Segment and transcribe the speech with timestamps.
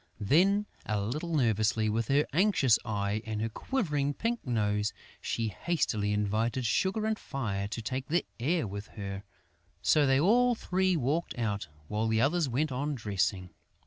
[0.19, 6.11] Then, a little nervously, with an anxious eye and a quivering pink nose, she hastily
[6.11, 9.21] invited Sugar and Fire to take the air with her.
[9.83, 13.51] So they all three walked out, while the others went on dressing.